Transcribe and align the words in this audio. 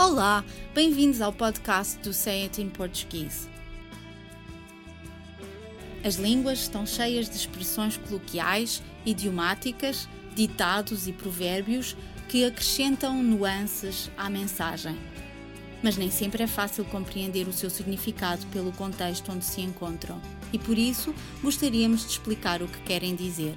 Olá, 0.00 0.44
bem-vindos 0.72 1.20
ao 1.20 1.32
podcast 1.32 1.98
do 1.98 2.12
Say 2.12 2.44
It 2.44 2.62
in 2.62 2.68
Português. 2.68 3.48
As 6.04 6.14
línguas 6.14 6.60
estão 6.60 6.86
cheias 6.86 7.28
de 7.28 7.34
expressões 7.34 7.96
coloquiais, 7.96 8.80
idiomáticas, 9.04 10.08
ditados 10.36 11.08
e 11.08 11.12
provérbios 11.12 11.96
que 12.28 12.44
acrescentam 12.44 13.20
nuances 13.20 14.08
à 14.16 14.30
mensagem. 14.30 14.96
Mas 15.82 15.96
nem 15.96 16.12
sempre 16.12 16.44
é 16.44 16.46
fácil 16.46 16.84
compreender 16.84 17.48
o 17.48 17.52
seu 17.52 17.68
significado 17.68 18.46
pelo 18.52 18.70
contexto 18.70 19.32
onde 19.32 19.44
se 19.44 19.62
encontram, 19.62 20.22
e 20.52 20.60
por 20.60 20.78
isso 20.78 21.12
gostaríamos 21.42 22.02
de 22.02 22.12
explicar 22.12 22.62
o 22.62 22.68
que 22.68 22.80
querem 22.82 23.16
dizer. 23.16 23.56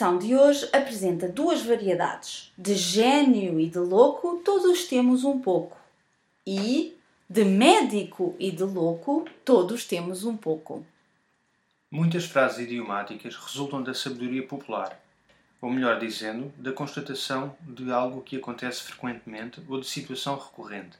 A 0.00 0.02
expressão 0.02 0.18
de 0.18 0.34
hoje 0.34 0.66
apresenta 0.72 1.28
duas 1.28 1.60
variedades. 1.60 2.50
De 2.56 2.74
gênio 2.74 3.60
e 3.60 3.68
de 3.68 3.78
louco, 3.78 4.40
todos 4.42 4.86
temos 4.86 5.24
um 5.24 5.38
pouco. 5.38 5.76
E 6.46 6.96
de 7.28 7.44
médico 7.44 8.34
e 8.38 8.50
de 8.50 8.62
louco, 8.62 9.26
todos 9.44 9.84
temos 9.84 10.24
um 10.24 10.34
pouco. 10.34 10.86
Muitas 11.90 12.24
frases 12.24 12.60
idiomáticas 12.60 13.36
resultam 13.36 13.82
da 13.82 13.92
sabedoria 13.92 14.46
popular, 14.46 14.98
ou 15.60 15.70
melhor 15.70 15.98
dizendo, 15.98 16.50
da 16.56 16.72
constatação 16.72 17.54
de 17.60 17.92
algo 17.92 18.22
que 18.22 18.38
acontece 18.38 18.82
frequentemente 18.84 19.60
ou 19.68 19.78
de 19.78 19.86
situação 19.86 20.34
recorrente. 20.34 20.96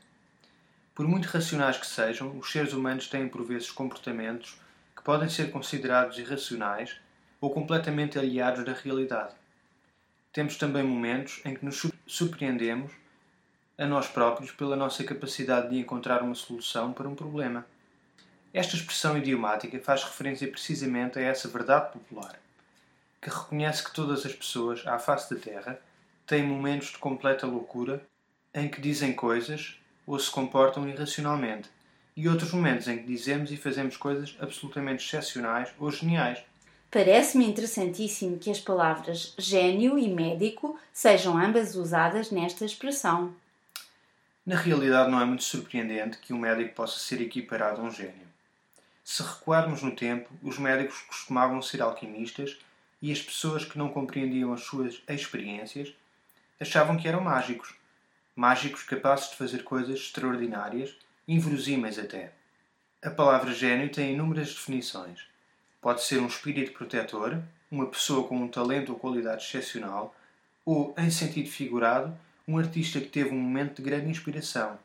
Por 0.94 1.08
muito 1.08 1.24
racionais 1.24 1.78
que 1.78 1.86
sejam, 1.86 2.36
os 2.36 2.52
seres 2.52 2.74
humanos 2.74 3.08
têm 3.08 3.26
por 3.26 3.42
vezes 3.46 3.70
comportamentos 3.70 4.60
que 4.94 5.02
podem 5.02 5.30
ser 5.30 5.50
considerados 5.50 6.18
irracionais 6.18 7.00
ou 7.40 7.50
completamente 7.50 8.18
aliados 8.18 8.64
da 8.64 8.72
realidade. 8.72 9.34
Temos 10.32 10.56
também 10.56 10.82
momentos 10.82 11.40
em 11.44 11.54
que 11.54 11.64
nos 11.64 11.86
surpreendemos 12.06 12.92
a 13.78 13.86
nós 13.86 14.06
próprios 14.06 14.52
pela 14.52 14.76
nossa 14.76 15.02
capacidade 15.02 15.70
de 15.70 15.78
encontrar 15.78 16.22
uma 16.22 16.34
solução 16.34 16.92
para 16.92 17.08
um 17.08 17.14
problema. 17.14 17.66
Esta 18.52 18.76
expressão 18.76 19.16
idiomática 19.16 19.78
faz 19.80 20.04
referência 20.04 20.46
precisamente 20.48 21.18
a 21.18 21.22
essa 21.22 21.48
verdade 21.48 21.92
popular, 21.92 22.38
que 23.22 23.30
reconhece 23.30 23.82
que 23.84 23.94
todas 23.94 24.26
as 24.26 24.34
pessoas 24.34 24.86
à 24.86 24.98
face 24.98 25.34
da 25.34 25.40
Terra 25.40 25.80
têm 26.26 26.42
momentos 26.42 26.88
de 26.88 26.98
completa 26.98 27.46
loucura 27.46 28.02
em 28.54 28.68
que 28.68 28.80
dizem 28.80 29.12
coisas 29.12 29.80
ou 30.06 30.18
se 30.18 30.30
comportam 30.30 30.88
irracionalmente, 30.88 31.70
e 32.16 32.28
outros 32.28 32.52
momentos 32.52 32.88
em 32.88 32.98
que 32.98 33.06
dizemos 33.06 33.50
e 33.50 33.56
fazemos 33.56 33.96
coisas 33.96 34.36
absolutamente 34.40 35.04
excepcionais 35.04 35.70
ou 35.78 35.90
geniais. 35.90 36.38
Parece-me 36.90 37.46
interessantíssimo 37.46 38.36
que 38.36 38.50
as 38.50 38.58
palavras 38.58 39.32
gênio 39.38 39.96
e 39.96 40.08
médico 40.08 40.76
sejam 40.92 41.38
ambas 41.38 41.76
usadas 41.76 42.32
nesta 42.32 42.64
expressão. 42.64 43.32
Na 44.44 44.56
realidade, 44.56 45.08
não 45.08 45.20
é 45.20 45.24
muito 45.24 45.44
surpreendente 45.44 46.18
que 46.18 46.32
um 46.32 46.38
médico 46.40 46.74
possa 46.74 46.98
ser 46.98 47.20
equiparado 47.20 47.80
a 47.80 47.84
um 47.84 47.92
gênio. 47.92 48.26
Se 49.04 49.22
recuarmos 49.22 49.82
no 49.82 49.94
tempo, 49.94 50.30
os 50.42 50.58
médicos 50.58 51.00
costumavam 51.02 51.62
ser 51.62 51.80
alquimistas 51.80 52.58
e 53.00 53.12
as 53.12 53.22
pessoas 53.22 53.64
que 53.64 53.78
não 53.78 53.88
compreendiam 53.88 54.52
as 54.52 54.64
suas 54.64 55.00
experiências 55.08 55.94
achavam 56.58 56.96
que 56.96 57.06
eram 57.06 57.20
mágicos. 57.20 57.72
Mágicos 58.34 58.82
capazes 58.82 59.30
de 59.30 59.36
fazer 59.36 59.62
coisas 59.62 60.00
extraordinárias, 60.00 60.96
inverosímeis 61.28 62.00
até. 62.00 62.32
A 63.00 63.10
palavra 63.10 63.54
gênio 63.54 63.92
tem 63.92 64.12
inúmeras 64.12 64.48
definições 64.48 65.30
Pode 65.80 66.02
ser 66.02 66.20
um 66.20 66.26
espírito 66.26 66.72
protetor, 66.72 67.40
uma 67.70 67.86
pessoa 67.86 68.26
com 68.26 68.36
um 68.36 68.48
talento 68.48 68.92
ou 68.92 68.98
qualidade 68.98 69.44
excepcional, 69.44 70.14
ou, 70.64 70.94
em 70.98 71.10
sentido 71.10 71.48
figurado, 71.48 72.16
um 72.46 72.58
artista 72.58 73.00
que 73.00 73.08
teve 73.08 73.30
um 73.30 73.38
momento 73.38 73.76
de 73.76 73.82
grande 73.82 74.10
inspiração. 74.10 74.78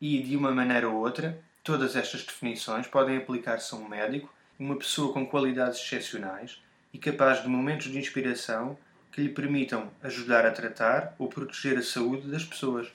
E, 0.00 0.22
de 0.22 0.36
uma 0.36 0.50
maneira 0.50 0.88
ou 0.88 0.96
outra, 0.96 1.38
todas 1.62 1.94
estas 1.94 2.24
definições 2.24 2.86
podem 2.86 3.18
aplicar-se 3.18 3.74
a 3.74 3.78
um 3.78 3.88
médico, 3.88 4.32
uma 4.58 4.76
pessoa 4.76 5.12
com 5.12 5.26
qualidades 5.26 5.78
excepcionais 5.78 6.60
e 6.92 6.98
capaz 6.98 7.42
de 7.42 7.48
momentos 7.48 7.90
de 7.90 7.98
inspiração 7.98 8.78
que 9.12 9.20
lhe 9.20 9.28
permitam 9.28 9.90
ajudar 10.02 10.46
a 10.46 10.50
tratar 10.50 11.14
ou 11.18 11.28
proteger 11.28 11.76
a 11.76 11.82
saúde 11.82 12.28
das 12.28 12.44
pessoas. 12.44 12.88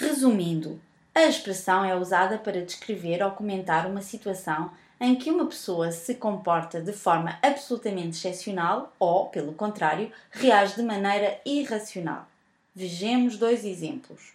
Resumindo, 0.00 0.80
a 1.14 1.22
expressão 1.22 1.84
é 1.84 1.94
usada 1.94 2.38
para 2.38 2.64
descrever 2.64 3.22
ou 3.22 3.30
comentar 3.30 3.86
uma 3.86 4.02
situação 4.02 4.72
em 5.00 5.14
que 5.14 5.30
uma 5.30 5.46
pessoa 5.46 5.90
se 5.90 6.14
comporta 6.14 6.80
de 6.80 6.92
forma 6.92 7.38
absolutamente 7.42 8.16
excepcional 8.16 8.94
ou, 8.98 9.26
pelo 9.26 9.52
contrário, 9.52 10.10
reage 10.30 10.76
de 10.76 10.82
maneira 10.82 11.40
irracional. 11.44 12.28
Vejamos 12.74 13.36
dois 13.36 13.64
exemplos. 13.64 14.32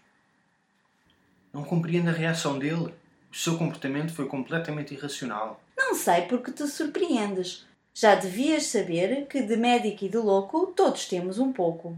Não 1.54 1.64
compreendo 1.64 2.10
a 2.10 2.14
reação 2.14 2.60
dele. 2.60 2.94
O 3.32 3.36
seu 3.36 3.58
comportamento 3.58 4.14
foi 4.14 4.28
completamente 4.28 4.94
irracional. 4.94 5.60
Não 5.78 5.96
sei 5.96 6.24
porque 6.24 6.52
te 6.52 6.68
surpreendes. 6.68 7.66
Já 7.94 8.16
devias 8.16 8.68
saber 8.68 9.26
que 9.28 9.42
de 9.42 9.58
médico 9.58 10.06
e 10.06 10.10
de 10.10 10.18
louco 10.18 10.68
todos 10.68 11.06
temos 11.06 11.40
um 11.40 11.52
pouco. 11.52 11.98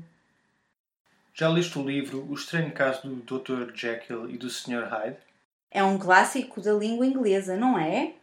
Já 1.33 1.47
leste 1.47 1.77
o 1.77 1.87
livro 1.87 2.25
O 2.29 2.33
Estranho 2.33 2.71
Caso 2.71 3.07
do 3.07 3.39
Dr. 3.39 3.73
Jekyll 3.73 4.29
e 4.29 4.37
do 4.37 4.49
Sr. 4.49 4.87
Hyde? 4.89 5.17
É 5.69 5.83
um 5.83 5.97
clássico 5.97 6.59
da 6.59 6.73
língua 6.73 7.05
inglesa, 7.05 7.55
não 7.55 7.79
é? 7.79 8.13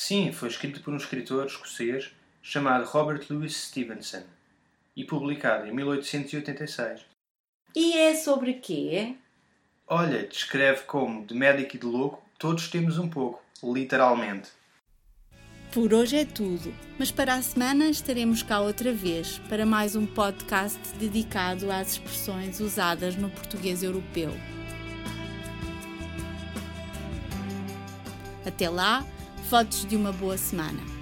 Sim, 0.00 0.30
foi 0.30 0.48
escrito 0.48 0.80
por 0.80 0.94
um 0.94 0.96
escritor 0.96 1.44
escocês 1.46 2.12
chamado 2.40 2.84
Robert 2.84 3.26
Louis 3.28 3.52
Stevenson 3.52 4.22
e 4.94 5.04
publicado 5.04 5.66
em 5.66 5.72
1886. 5.72 7.00
E 7.74 7.98
é 7.98 8.14
sobre 8.14 8.54
quê? 8.54 9.16
Olha, 9.88 10.24
descreve 10.24 10.82
como 10.84 11.26
de 11.26 11.34
médico 11.34 11.74
e 11.74 11.80
de 11.80 11.84
louco 11.84 12.22
todos 12.38 12.68
temos 12.68 12.96
um 12.96 13.08
pouco, 13.10 13.42
literalmente. 13.60 14.50
Por 15.72 15.92
hoje 15.92 16.18
é 16.18 16.24
tudo, 16.24 16.72
mas 16.96 17.10
para 17.10 17.34
a 17.34 17.42
semana 17.42 17.90
estaremos 17.90 18.40
cá 18.40 18.60
outra 18.60 18.92
vez 18.92 19.40
para 19.48 19.66
mais 19.66 19.96
um 19.96 20.06
podcast 20.06 20.78
dedicado 20.96 21.72
às 21.72 21.94
expressões 21.94 22.60
usadas 22.60 23.16
no 23.16 23.28
português 23.30 23.82
europeu. 23.82 24.30
Até 28.46 28.70
lá! 28.70 29.04
Fotos 29.48 29.86
de 29.86 29.96
uma 29.96 30.12
boa 30.12 30.36
semana. 30.36 30.97